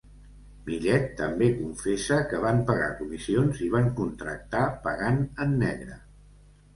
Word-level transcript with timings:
Millet 0.67 1.03
també 1.17 1.49
confessa 1.57 2.15
que 2.31 2.39
van 2.45 2.61
pagar 2.69 2.87
comissions 3.01 3.61
i 3.65 3.69
van 3.75 3.91
contractar 3.99 4.63
pagant 4.87 5.21
en 5.47 5.55
negre. 5.65 5.99